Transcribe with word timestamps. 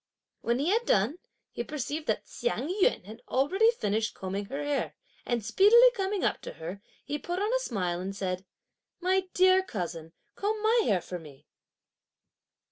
When 0.41 0.57
he 0.57 0.69
had 0.71 0.87
done, 0.87 1.19
he 1.51 1.63
perceived 1.63 2.07
that 2.07 2.23
Hsiang 2.25 2.69
yün 2.81 3.05
had 3.05 3.21
already 3.27 3.69
finished 3.69 4.15
combing 4.15 4.45
her 4.45 4.63
hair, 4.63 4.95
and 5.27 5.45
speedily 5.45 5.91
coming 5.91 6.23
up 6.23 6.41
to 6.41 6.53
her, 6.53 6.81
he 7.05 7.19
put 7.19 7.37
on 7.37 7.53
a 7.53 7.59
smile, 7.59 7.99
and 7.99 8.15
said: 8.15 8.43
"My 8.99 9.27
dear 9.35 9.61
cousin, 9.61 10.13
comb 10.33 10.59
my 10.63 10.81
hair 10.85 11.01
for 11.01 11.19
me!" 11.19 11.45